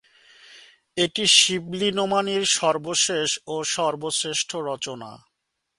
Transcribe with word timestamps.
এটি 0.97 1.23
শিবলী 1.37 1.89
নোমানীর 1.91 2.43
সর্বশেষ 2.57 3.29
ও 3.47 3.55
সর্বশ্রেষ্ঠ 3.73 4.49
রচনা। 4.69 5.11